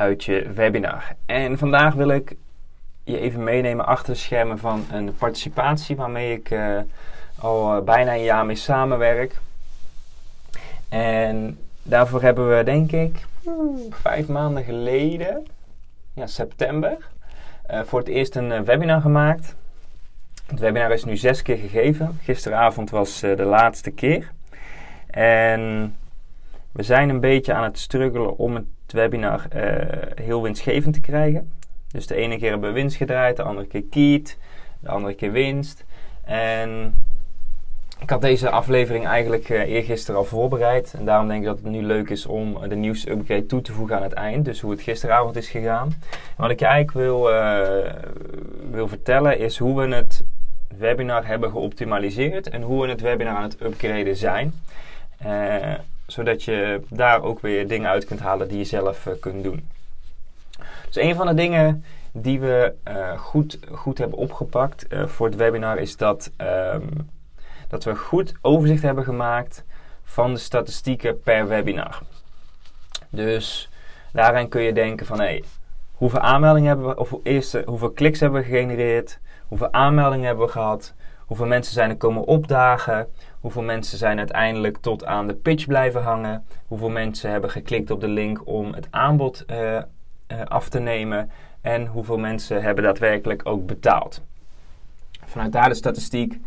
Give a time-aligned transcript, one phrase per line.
[0.00, 1.14] Uit je webinar.
[1.26, 2.36] En vandaag wil ik
[3.04, 6.78] je even meenemen achter de schermen van een participatie waarmee ik eh,
[7.38, 9.38] al eh, bijna een jaar mee samenwerk.
[10.88, 13.26] En daarvoor hebben we, denk ik,
[13.90, 15.46] vijf maanden geleden,
[16.14, 16.96] ja, september,
[17.66, 19.54] eh, voor het eerst een webinar gemaakt.
[20.46, 22.18] Het webinar is nu zes keer gegeven.
[22.22, 24.30] Gisteravond was de laatste keer.
[25.10, 25.94] En
[26.72, 29.46] we zijn een beetje aan het struggelen om webinar
[30.14, 31.52] heel winstgevend te krijgen.
[31.92, 34.38] Dus de ene keer hebben we winst gedraaid, de andere keer kiet,
[34.80, 35.84] de andere keer winst.
[36.24, 36.94] En
[38.00, 40.94] ik had deze aflevering eigenlijk uh, eergisteren al voorbereid.
[40.98, 43.72] En daarom denk ik dat het nu leuk is om de nieuwste upgrade toe te
[43.72, 44.44] voegen aan het eind.
[44.44, 45.92] Dus hoe het gisteravond is gegaan.
[46.36, 47.66] Wat ik eigenlijk wil, uh,
[48.70, 50.24] wil vertellen is hoe we het
[50.78, 52.48] webinar hebben geoptimaliseerd.
[52.48, 54.54] En hoe we het webinar aan het upgraden zijn.
[56.10, 59.68] Zodat je daar ook weer dingen uit kunt halen die je zelf kunt doen.
[60.86, 65.36] Dus een van de dingen die we uh, goed, goed hebben opgepakt uh, voor het
[65.36, 66.30] webinar is dat,
[66.72, 67.10] um,
[67.68, 69.64] dat we goed overzicht hebben gemaakt
[70.04, 72.02] van de statistieken per webinar.
[73.08, 73.68] Dus
[74.12, 75.44] daarin kun je denken van hey,
[75.94, 80.52] hoeveel aanmeldingen hebben we, of eerst, hoeveel kliks hebben we gegenereerd, hoeveel aanmeldingen hebben we
[80.52, 80.94] gehad,
[81.26, 83.08] hoeveel mensen zijn er komen opdagen,
[83.40, 88.00] hoeveel mensen zijn uiteindelijk tot aan de pitch blijven hangen, hoeveel mensen hebben geklikt op
[88.00, 89.82] de link om het aanbod uh, uh,
[90.44, 91.30] af te nemen
[91.60, 94.22] en hoeveel mensen hebben daadwerkelijk ook betaald.
[95.24, 96.40] Vanuit daar de statistiek,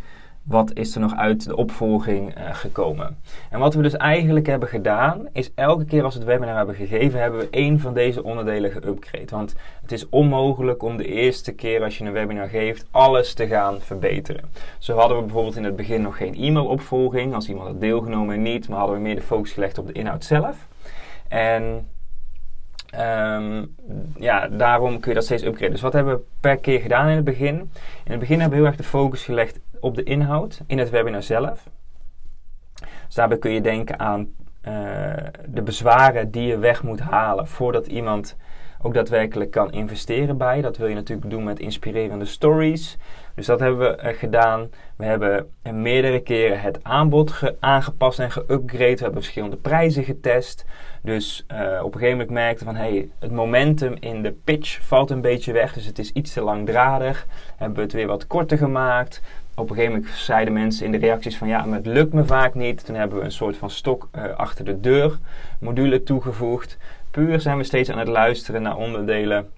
[0.43, 3.17] wat is er nog uit de opvolging uh, gekomen.
[3.49, 6.75] En wat we dus eigenlijk hebben gedaan, is elke keer als we het webinar hebben
[6.75, 9.29] gegeven, hebben we één van deze onderdelen geüpgrade.
[9.29, 13.47] Want het is onmogelijk om de eerste keer als je een webinar geeft, alles te
[13.47, 14.49] gaan verbeteren.
[14.79, 18.69] Zo hadden we bijvoorbeeld in het begin nog geen e-mailopvolging, als iemand had deelgenomen niet,
[18.69, 20.67] maar hadden we meer de focus gelegd op de inhoud zelf.
[21.27, 21.87] En
[22.99, 23.75] Um,
[24.19, 25.71] ja, daarom kun je dat steeds upgraden.
[25.71, 27.55] Dus wat hebben we per keer gedaan in het begin?
[28.03, 30.89] In het begin hebben we heel erg de focus gelegd op de inhoud in het
[30.89, 31.69] webinar zelf.
[33.05, 35.13] Dus daarbij kun je denken aan uh,
[35.47, 38.38] de bezwaren die je weg moet halen voordat iemand
[38.81, 40.61] ook daadwerkelijk kan investeren bij.
[40.61, 42.97] Dat wil je natuurlijk doen met inspirerende stories.
[43.35, 44.69] Dus dat hebben we uh, gedaan.
[44.95, 48.97] We hebben meerdere keren het aanbod aangepast en geüpgrade.
[48.97, 50.65] We hebben verschillende prijzen getest.
[51.01, 51.45] Dus
[51.81, 55.51] op een gegeven moment merkte van hey, het momentum in de pitch valt een beetje
[55.51, 55.73] weg.
[55.73, 57.27] Dus het is iets te langdradig.
[57.55, 59.21] Hebben we het weer wat korter gemaakt.
[59.55, 62.25] Op een gegeven moment zeiden mensen in de reacties van ja, maar het lukt me
[62.25, 62.85] vaak niet.
[62.85, 65.17] Toen hebben we een soort van stok uh, achter de deur
[65.59, 66.77] module toegevoegd.
[67.11, 69.49] Puur zijn we steeds aan het luisteren naar onderdelen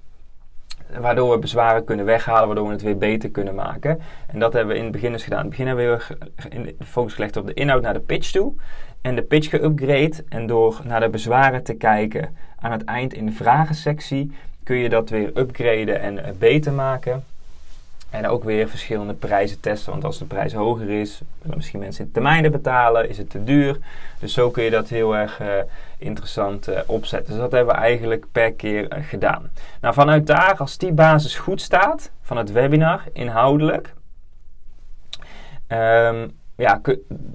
[0.99, 3.99] waardoor we bezwaren kunnen weghalen, waardoor we het weer beter kunnen maken.
[4.27, 5.39] En dat hebben we in het begin dus gedaan.
[5.39, 5.97] In het begin hebben
[6.35, 8.53] we de focus gelegd op de inhoud naar de pitch toe.
[9.01, 10.23] En de pitch geüpgrade.
[10.29, 14.31] En door naar de bezwaren te kijken aan het eind in de vragensectie
[14.63, 17.23] kun je dat weer upgraden en uh, beter maken.
[18.15, 19.91] En ook weer verschillende prijzen testen.
[19.91, 23.09] Want als de prijs hoger is, willen misschien mensen termijnen betalen.
[23.09, 23.77] Is het te duur?
[24.19, 25.47] Dus zo kun je dat heel erg uh,
[25.97, 27.31] interessant uh, opzetten.
[27.31, 29.49] Dus dat hebben we eigenlijk per keer uh, gedaan.
[29.81, 33.93] Nou, vanuit daar, als die basis goed staat van het webinar, inhoudelijk.
[35.67, 36.81] Um, ja,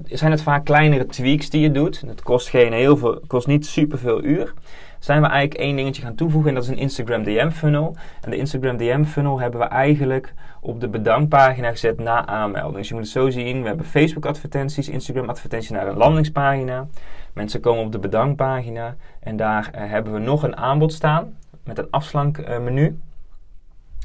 [0.04, 2.02] zijn het vaak kleinere tweaks die je doet.
[2.06, 4.52] Het kost, geen heel veel, kost niet superveel uur.
[5.00, 7.96] Zijn we eigenlijk één dingetje gaan toevoegen en dat is een Instagram DM funnel.
[8.20, 12.76] En de Instagram DM funnel hebben we eigenlijk op de bedankpagina gezet na aanmelding.
[12.76, 16.86] Dus je moet het zo zien, we hebben Facebook advertenties, Instagram advertenties naar een landingspagina.
[17.32, 21.78] Mensen komen op de bedankpagina en daar uh, hebben we nog een aanbod staan met
[21.78, 22.84] een afslankmenu.
[22.84, 22.92] Uh,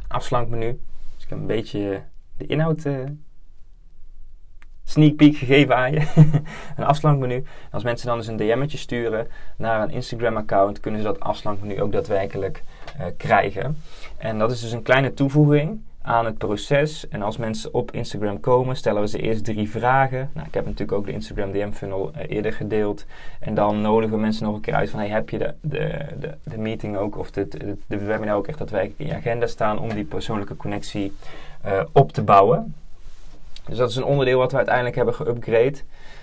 [0.07, 0.79] afslankmenu.
[1.15, 2.01] Dus ik heb een beetje
[2.37, 2.99] de inhoud uh,
[4.85, 6.07] sneak peek gegeven aan je.
[6.77, 7.43] een afslankmenu.
[7.71, 9.27] Als mensen dan eens een DM'tje sturen
[9.57, 12.63] naar een Instagram-account, kunnen ze dat afslankmenu ook daadwerkelijk
[12.99, 13.77] uh, krijgen.
[14.17, 17.07] En dat is dus een kleine toevoeging aan het proces.
[17.07, 20.29] En als mensen op Instagram komen, stellen we ze eerst drie vragen.
[20.33, 23.05] Nou, ik heb natuurlijk ook de Instagram DM funnel uh, eerder gedeeld.
[23.39, 26.37] En dan nodigen we mensen nog een keer uit van hey, heb je de, de,
[26.43, 27.47] de, meeting ook of de,
[27.87, 31.13] de, webinar ook echt daadwerkelijk in je agenda staan om die persoonlijke connectie
[31.65, 32.75] uh, op te bouwen.
[33.65, 35.77] Dus dat is een onderdeel wat we uiteindelijk hebben geüpgrade.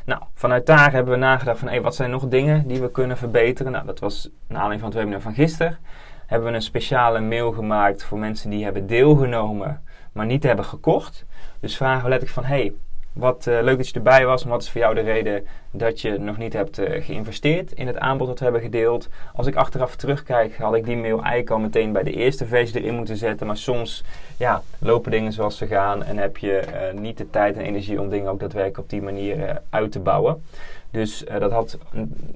[0.04, 3.16] Nou, vanuit daar hebben we nagedacht van, hey, wat zijn nog dingen die we kunnen
[3.16, 3.72] verbeteren?
[3.72, 5.78] Nou, dat was naar aanleiding van het webinar van gisteren.
[6.26, 11.24] Hebben we een speciale mail gemaakt voor mensen die hebben deelgenomen, maar niet hebben gekocht.
[11.60, 12.72] Dus vragen we letterlijk van, hey,
[13.12, 14.42] wat uh, leuk dat je erbij was.
[14.42, 17.86] En wat is voor jou de reden dat je nog niet hebt uh, geïnvesteerd in
[17.86, 19.08] het aanbod dat we hebben gedeeld?
[19.34, 22.80] Als ik achteraf terugkijk, had ik die mail eigenlijk al meteen bij de eerste versie
[22.80, 23.46] erin moeten zetten.
[23.46, 24.04] Maar soms
[24.36, 28.00] ja, lopen dingen zoals ze gaan en heb je uh, niet de tijd en energie
[28.00, 30.42] om dingen ook daadwerkelijk op die manier uit te bouwen.
[30.90, 31.78] Dus dat had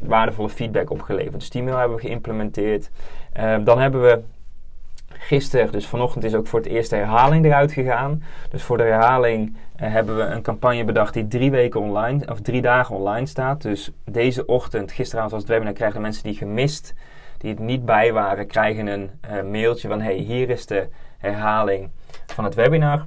[0.00, 1.40] waardevolle feedback opgeleverd.
[1.40, 2.90] Dus die mail hebben we geïmplementeerd.
[3.64, 4.20] dan hebben we
[5.26, 8.22] gisteren, dus vanochtend is ook voor het eerst de herhaling eruit gegaan.
[8.50, 9.56] Dus voor de herhaling uh,
[9.92, 13.62] hebben we een campagne bedacht die drie weken online, of drie dagen online staat.
[13.62, 16.94] Dus deze ochtend, gisteravond was het webinar, krijgen mensen die gemist,
[17.38, 20.88] die het niet bij waren, krijgen een uh, mailtje van hey, hier is de
[21.18, 21.90] herhaling
[22.26, 23.06] van het webinar.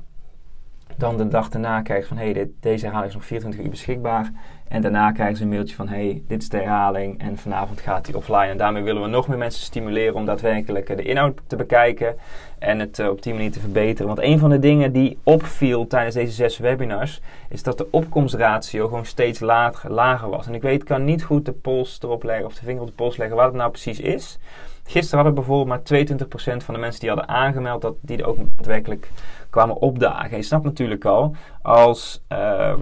[0.97, 4.31] Dan de dag daarna krijg je van hey, deze herhaling is nog 24 uur beschikbaar.
[4.69, 8.05] En daarna krijgen ze een mailtje van hey, dit is de herhaling en vanavond gaat
[8.05, 8.47] die offline.
[8.47, 12.15] En daarmee willen we nog meer mensen stimuleren om daadwerkelijk de inhoud te bekijken
[12.59, 14.07] en het uh, op die manier te verbeteren.
[14.07, 18.87] Want een van de dingen die opviel tijdens deze zes webinars is dat de opkomstratio
[18.87, 20.47] gewoon steeds lager, lager was.
[20.47, 22.93] En ik weet, kan niet goed de pols erop leggen of de vinger op de
[22.93, 24.39] pols leggen wat het nou precies is.
[24.83, 28.37] Gisteren hadden bijvoorbeeld maar 22% van de mensen die hadden aangemeld dat die er ook
[28.55, 29.11] daadwerkelijk
[29.49, 30.37] kwamen opdagen.
[30.37, 32.73] Je snapt natuurlijk al, als, uh,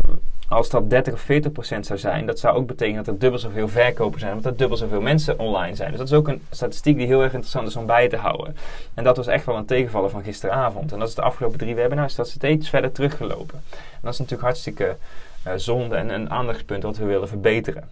[0.49, 3.39] als dat 30 of 40 procent zou zijn, dat zou ook betekenen dat er dubbel
[3.39, 5.89] zoveel verkopen zijn, omdat er dubbel zoveel mensen online zijn.
[5.89, 8.55] Dus dat is ook een statistiek die heel erg interessant is om bij te houden.
[8.93, 10.91] En dat was echt wel een tegenvaller van gisteravond.
[10.91, 13.61] En dat is de afgelopen drie webinars, dat is steeds verder teruggelopen.
[13.71, 14.95] En dat is natuurlijk hartstikke
[15.47, 17.89] uh, zonde en een aandachtspunt wat we willen verbeteren.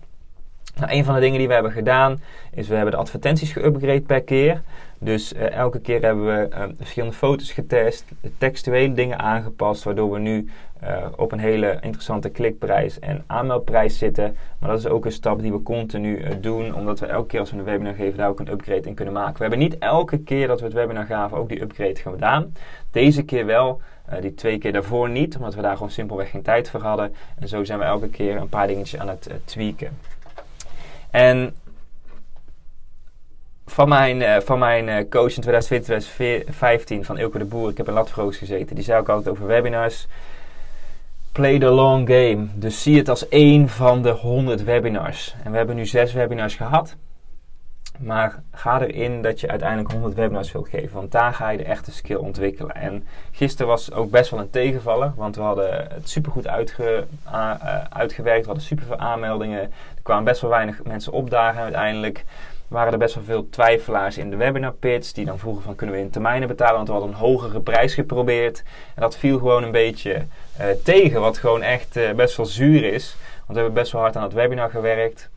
[0.80, 4.06] Nou, een van de dingen die we hebben gedaan is we hebben de advertenties geüpgrade
[4.06, 4.62] per keer.
[5.00, 8.06] Dus uh, elke keer hebben we uh, verschillende foto's getest,
[8.38, 10.50] textuele dingen aangepast, waardoor we nu
[10.83, 14.36] uh, op een hele interessante klikprijs en aanmeldprijs zitten.
[14.60, 17.51] Maar dat is ook een stap die we continu doen, omdat we elke keer als
[17.51, 19.36] we een webinar geven daar ook een upgrade in kunnen maken.
[19.36, 22.54] We hebben niet elke keer dat we het webinar gaven ook die upgrade gedaan.
[22.92, 23.81] Deze keer wel.
[24.21, 27.13] die twee keer daarvoor niet, omdat we daar gewoon simpelweg geen tijd voor hadden.
[27.39, 29.98] En zo zijn we elke keer een paar dingetjes aan het tweaken.
[31.15, 31.56] En
[33.65, 35.44] van mijn, uh, van mijn uh, coach in
[37.01, 39.47] 2014-2015 van Ilke de Boer, ik heb in Latverhoogst gezeten, die zei ook altijd over
[39.47, 40.07] webinars.
[41.31, 42.47] Play the long game.
[42.53, 45.35] Dus zie het als één van de 100 webinars.
[45.44, 46.95] En we hebben nu zes webinars gehad.
[48.00, 50.95] Maar ga erin dat je uiteindelijk 100 webinars wilt geven.
[50.95, 52.75] Want daar ga je de echte skill ontwikkelen.
[52.75, 55.13] En gisteren was ook best wel een tegenvaller.
[55.15, 57.51] Want we hadden het supergoed uitge, uh,
[57.89, 58.42] uitgewerkt.
[58.42, 59.62] We hadden superveel aanmeldingen.
[59.62, 61.57] Er kwamen best wel weinig mensen opdagen.
[61.57, 62.25] En uiteindelijk
[62.68, 65.12] waren er best wel veel twijfelaars in de webinar pitch.
[65.12, 66.75] Die dan vroegen van kunnen we in termijnen betalen.
[66.75, 68.63] Want we hadden een hogere prijs geprobeerd.
[68.95, 71.21] En dat viel gewoon een beetje uh, tegen.
[71.21, 73.15] Wat gewoon echt uh, best wel zuur is.
[73.36, 75.30] Want we hebben best wel hard aan het webinar gewerkt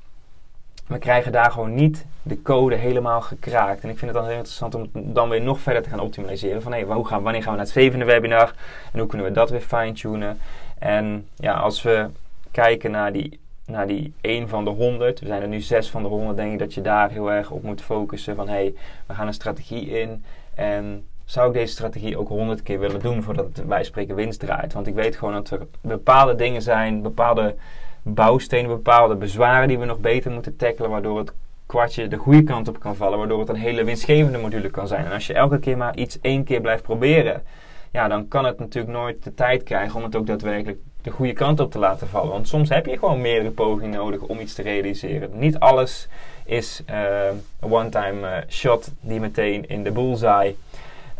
[0.88, 3.82] we krijgen daar gewoon niet de code helemaal gekraakt.
[3.82, 6.62] En ik vind het dan heel interessant om dan weer nog verder te gaan optimaliseren.
[6.62, 8.54] Van hey, hoe gaan, wanneer gaan we naar het zevende webinar?
[8.92, 10.38] En hoe kunnen we dat weer fine-tunen?
[10.78, 12.06] En ja, als we
[12.50, 16.02] kijken naar die, naar die 1 van de 100, we zijn er nu 6 van
[16.02, 18.36] de 100, denk ik dat je daar heel erg op moet focussen.
[18.36, 18.74] Van hey,
[19.06, 20.24] we gaan een strategie in.
[20.54, 24.40] En zou ik deze strategie ook 100 keer willen doen voordat het wij spreken winst
[24.40, 24.72] draait?
[24.72, 27.54] Want ik weet gewoon dat er bepaalde dingen zijn, bepaalde
[28.02, 31.32] bouwstenen, bepaalde bezwaren die we nog beter moeten tackelen, waardoor het
[31.66, 35.04] kwartje de goede kant op kan vallen, waardoor het een hele winstgevende module kan zijn.
[35.04, 37.42] En als je elke keer maar iets één keer blijft proberen,
[37.90, 41.32] ja, dan kan het natuurlijk nooit de tijd krijgen om het ook daadwerkelijk de goede
[41.32, 42.30] kant op te laten vallen.
[42.30, 45.30] Want soms heb je gewoon meerdere pogingen nodig om iets te realiseren.
[45.32, 46.08] Niet alles
[46.44, 47.26] is uh,
[47.60, 50.56] een one-time uh, shot die meteen in de bullseye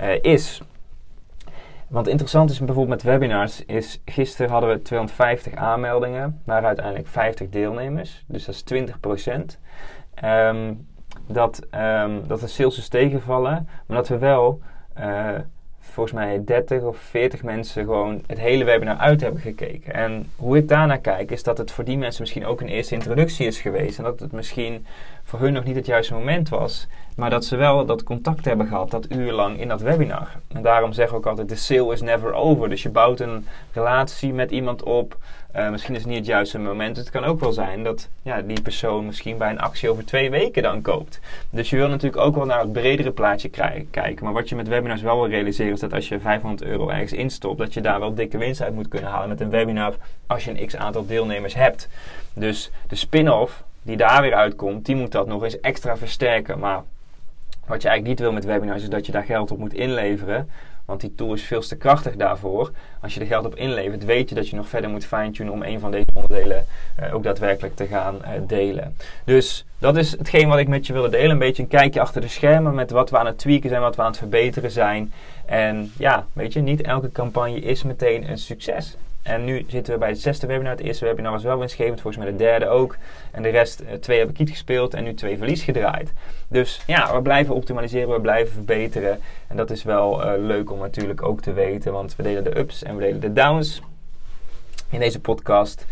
[0.00, 0.61] uh, is.
[1.88, 7.49] Want interessant is bijvoorbeeld met webinars, is gisteren hadden we 250 aanmeldingen, maar uiteindelijk 50
[7.49, 8.25] deelnemers.
[8.26, 9.59] Dus dat is 20 procent.
[10.25, 10.87] Um,
[11.26, 14.61] dat, um, dat de sales is tegenvallen, maar dat we wel
[14.99, 15.35] uh,
[15.78, 19.95] volgens mij 30 of 40 mensen gewoon het hele webinar uit hebben gekeken.
[19.95, 22.95] En hoe ik daarnaar kijk, is dat het voor die mensen misschien ook een eerste
[22.95, 23.99] introductie is geweest.
[23.99, 24.87] En dat het misschien
[25.28, 26.87] voor hun nog niet het juiste moment was.
[27.16, 30.28] Maar dat ze wel dat contact hebben gehad, dat uur lang in dat webinar.
[30.49, 32.68] En daarom zeg ik ook altijd, de sale is never over.
[32.68, 35.16] Dus je bouwt een relatie met iemand op.
[35.56, 36.97] Uh, misschien is het niet het juiste moment.
[36.97, 40.30] Het kan ook wel zijn dat ja, die persoon misschien bij een actie over twee
[40.30, 41.20] weken dan koopt.
[41.50, 43.49] Dus je wil natuurlijk ook wel naar het bredere plaatje
[43.90, 44.25] kijken.
[44.25, 47.12] Maar wat je met webinars wel wil realiseren is dat als je 500 euro ergens
[47.12, 49.94] instopt, dat je daar wel dikke winst uit moet kunnen halen met een webinar
[50.26, 51.88] als je een x aantal deelnemers hebt.
[52.35, 56.59] Dus de spin-off die daar weer uitkomt, die moet dat nog eens extra versterken.
[56.59, 56.83] Maar
[57.66, 60.50] wat je eigenlijk niet wil met webinars is dat je daar geld op moet inleveren.
[60.85, 62.71] Want die tool is veel te krachtig daarvoor.
[63.00, 65.62] Als je er geld op inlevert, weet je dat je nog verder moet fine-tunen om
[65.62, 66.66] een van deze onderdelen
[67.00, 68.97] uh, ook daadwerkelijk te gaan uh, delen.
[69.25, 71.30] Dus dat is hetgeen wat ik met je wilde delen.
[71.30, 73.97] Een beetje een kijkje achter de schermen met wat we aan het tweaken zijn, wat
[73.97, 75.12] we aan het verbeteren zijn.
[75.47, 78.97] En ja, weet je, niet elke campagne is meteen een succes.
[79.28, 80.73] En nu zitten we bij het zesde webinar.
[80.73, 82.97] Het eerste webinar was wel winstgevend, volgens mij de derde ook.
[83.30, 86.12] En de rest, uh, twee heb ik niet gespeeld en nu twee verlies gedraaid.
[86.49, 89.20] Dus ja, we blijven optimaliseren, we blijven verbeteren.
[89.47, 92.58] En dat is wel uh, leuk om natuurlijk ook te weten, want we delen de
[92.58, 93.82] ups en we delen de downs
[94.90, 95.87] in deze podcast.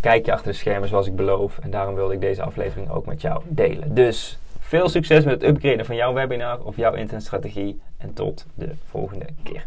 [0.00, 1.58] Kijk je achter de schermen zoals ik beloof.
[1.58, 3.94] En daarom wilde ik deze aflevering ook met jou delen.
[3.94, 7.80] Dus veel succes met het upgraden van jouw webinar of jouw internetstrategie.
[7.98, 9.66] En tot de volgende keer.